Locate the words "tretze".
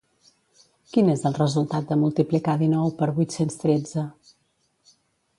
3.65-4.07